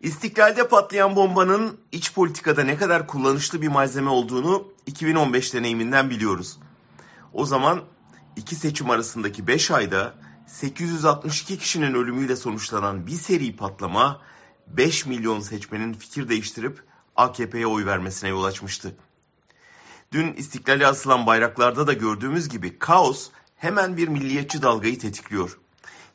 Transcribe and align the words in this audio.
İstiklalde 0.00 0.68
patlayan 0.68 1.16
bombanın 1.16 1.80
iç 1.92 2.14
politikada 2.14 2.64
ne 2.64 2.76
kadar 2.76 3.06
kullanışlı 3.06 3.62
bir 3.62 3.68
malzeme 3.68 4.10
olduğunu 4.10 4.72
2015 4.86 5.54
deneyiminden 5.54 6.10
biliyoruz. 6.10 6.58
O 7.32 7.46
zaman 7.46 7.84
iki 8.36 8.54
seçim 8.54 8.90
arasındaki 8.90 9.46
5 9.46 9.70
ayda 9.70 10.14
862 10.46 11.58
kişinin 11.58 11.94
ölümüyle 11.94 12.36
sonuçlanan 12.36 13.06
bir 13.06 13.12
seri 13.12 13.56
patlama 13.56 14.20
5 14.66 15.06
milyon 15.06 15.40
seçmenin 15.40 15.92
fikir 15.92 16.28
değiştirip 16.28 16.82
AKP'ye 17.16 17.66
oy 17.66 17.86
vermesine 17.86 18.30
yol 18.30 18.44
açmıştı. 18.44 18.96
Dün 20.12 20.32
istiklale 20.32 20.86
asılan 20.86 21.26
bayraklarda 21.26 21.86
da 21.86 21.92
gördüğümüz 21.92 22.48
gibi 22.48 22.78
kaos 22.78 23.30
hemen 23.56 23.96
bir 23.96 24.08
milliyetçi 24.08 24.62
dalgayı 24.62 24.98
tetikliyor. 24.98 25.58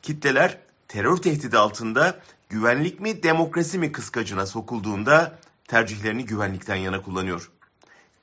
Kitleler 0.02 0.63
terör 0.94 1.16
tehdidi 1.16 1.58
altında 1.58 2.20
güvenlik 2.48 3.00
mi 3.00 3.22
demokrasi 3.22 3.78
mi 3.78 3.92
kıskacına 3.92 4.46
sokulduğunda 4.46 5.38
tercihlerini 5.68 6.24
güvenlikten 6.24 6.76
yana 6.76 7.02
kullanıyor. 7.02 7.50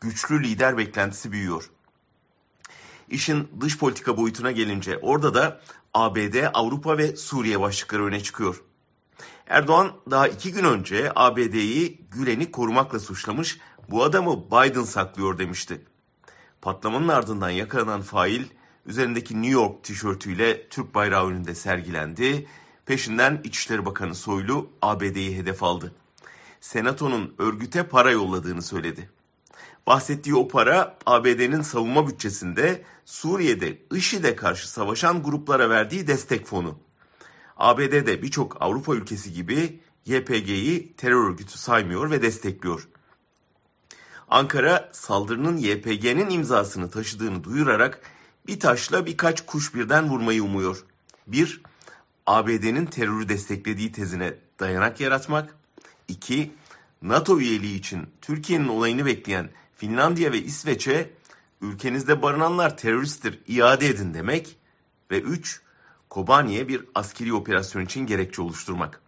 Güçlü 0.02 0.44
lider 0.44 0.78
beklentisi 0.78 1.32
büyüyor. 1.32 1.70
İşin 3.10 3.50
dış 3.62 3.78
politika 3.78 4.18
boyutuna 4.18 4.52
gelince 4.52 4.98
orada 4.98 5.34
da 5.34 5.62
ABD, 5.94 6.36
Avrupa 6.54 6.98
ve 6.98 7.16
Suriye 7.16 7.60
başlıkları 7.60 8.06
öne 8.06 8.24
çıkıyor. 8.24 8.64
Erdoğan 9.48 9.92
daha 10.12 10.28
iki 10.28 10.52
gün 10.52 10.64
önce 10.64 11.12
ABD'yi 11.16 12.02
Gülen'i 12.12 12.52
korumakla 12.52 13.00
suçlamış, 13.00 13.58
bu 13.90 14.04
adamı 14.04 14.46
Biden 14.46 14.84
saklıyor 14.84 15.38
demişti. 15.38 15.86
Patlamanın 16.62 17.08
ardından 17.08 17.50
yakalanan 17.50 18.02
fail 18.02 18.44
üzerindeki 18.86 19.42
New 19.42 19.52
York 19.52 19.84
tişörtüyle 19.84 20.70
Türk 20.70 20.96
bayrağı 20.96 21.28
önünde 21.28 21.56
sergilendi. 21.56 22.48
Peşinden 22.86 23.42
İçişleri 23.44 23.86
Bakanı 23.86 24.16
Soylu 24.16 24.70
ABD'yi 24.82 25.38
hedef 25.38 25.64
aldı. 25.64 25.94
Senato'nun 26.62 27.34
örgüte 27.38 27.88
para 27.88 28.12
yolladığını 28.12 28.62
söyledi. 28.62 29.10
Bahsettiği 29.88 30.36
o 30.36 30.48
para 30.48 30.98
ABD'nin 31.06 31.62
savunma 31.62 32.08
bütçesinde 32.08 32.84
Suriye'de 33.06 33.78
IŞİD'e 33.92 34.36
karşı 34.36 34.72
savaşan 34.72 35.24
gruplara 35.24 35.70
verdiği 35.70 36.08
destek 36.08 36.46
fonu. 36.46 36.80
ABD 37.58 37.92
de 37.92 38.22
birçok 38.22 38.62
Avrupa 38.62 38.96
ülkesi 38.96 39.34
gibi 39.34 39.80
YPG'yi 40.06 40.94
terör 40.94 41.30
örgütü 41.30 41.58
saymıyor 41.58 42.12
ve 42.12 42.22
destekliyor. 42.22 42.88
Ankara 44.30 44.90
saldırının 44.94 45.58
YPG'nin 45.58 46.30
imzasını 46.30 46.90
taşıdığını 46.90 47.44
duyurarak 47.44 48.02
bir 48.48 48.60
taşla 48.60 49.06
birkaç 49.06 49.46
kuş 49.46 49.76
birden 49.76 50.10
vurmayı 50.10 50.44
umuyor. 50.44 50.86
Bir, 51.28 51.62
ABD'nin 52.26 52.86
terörü 52.86 53.30
desteklediği 53.30 53.92
tezine 53.92 54.34
dayanak 54.60 55.00
yaratmak. 55.00 55.56
İki, 56.08 56.52
NATO 57.02 57.40
üyeliği 57.40 57.80
için 57.80 58.10
Türkiye'nin 58.22 58.68
olayını 58.68 59.06
bekleyen 59.06 59.50
Finlandiya 59.76 60.32
ve 60.32 60.42
İsveç'e 60.44 61.10
ülkenizde 61.62 62.22
barınanlar 62.22 62.78
teröristtir 62.78 63.40
iade 63.48 63.88
edin 63.88 64.14
demek. 64.14 64.58
Ve 65.12 65.22
üç, 65.22 65.62
Kobani'ye 66.10 66.68
bir 66.68 66.86
askeri 66.96 67.34
operasyon 67.34 67.86
için 67.86 68.06
gerekçe 68.06 68.42
oluşturmak. 68.42 69.02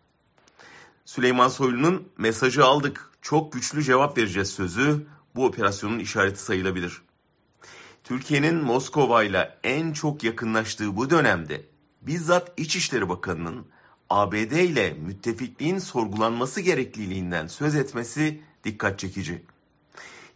Süleyman 1.05 1.47
Soylu'nun 1.47 2.07
mesajı 2.17 2.65
aldık, 2.65 3.09
çok 3.21 3.53
güçlü 3.53 3.83
cevap 3.83 4.17
vereceğiz 4.17 4.49
sözü 4.49 5.05
bu 5.35 5.45
operasyonun 5.45 5.99
işareti 5.99 6.41
sayılabilir. 6.41 7.01
Türkiye'nin 8.13 8.55
Moskova 8.55 9.23
ile 9.23 9.57
en 9.63 9.93
çok 9.93 10.23
yakınlaştığı 10.23 10.95
bu 10.95 11.09
dönemde 11.09 11.65
bizzat 12.01 12.51
İçişleri 12.57 13.09
Bakanı'nın 13.09 13.65
ABD 14.09 14.51
ile 14.51 14.93
müttefikliğin 14.93 15.79
sorgulanması 15.79 16.61
gerekliliğinden 16.61 17.47
söz 17.47 17.75
etmesi 17.75 18.41
dikkat 18.63 18.99
çekici. 18.99 19.43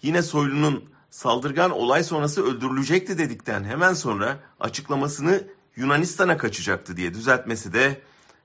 Yine 0.02 0.22
Soylu'nun 0.22 0.90
saldırgan 1.10 1.72
olay 1.72 2.04
sonrası 2.04 2.44
öldürülecekti 2.44 3.18
dedikten 3.18 3.64
hemen 3.64 3.94
sonra 3.94 4.40
açıklamasını 4.60 5.44
Yunanistan'a 5.76 6.38
kaçacaktı 6.38 6.98
diye 6.98 7.14
düzeltmesi 7.14 7.74
de 7.74 8.02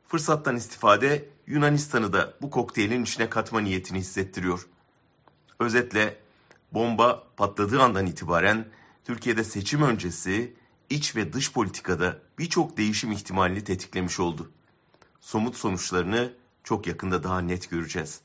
fırsattan 0.09 0.57
istifade 0.57 1.29
Yunanistan'ı 1.47 2.13
da 2.13 2.35
bu 2.43 2.51
kokteylin 2.51 3.03
içine 3.03 3.31
katma 3.31 3.61
niyetini 3.61 3.99
hissettiriyor. 3.99 4.67
Özetle 5.59 6.17
bomba 6.73 7.25
patladığı 7.37 7.83
andan 7.83 8.07
itibaren 8.07 8.67
Türkiye'de 9.05 9.45
seçim 9.45 9.83
öncesi 9.83 10.57
iç 10.91 11.17
ve 11.17 11.33
dış 11.33 11.53
politikada 11.53 12.19
birçok 12.39 12.77
değişim 12.77 13.13
ihtimalini 13.13 13.65
tetiklemiş 13.65 14.21
oldu. 14.21 14.53
Somut 15.21 15.57
sonuçlarını 15.57 16.33
çok 16.65 16.87
yakında 16.87 17.23
daha 17.23 17.41
net 17.41 17.71
göreceğiz. 17.71 18.21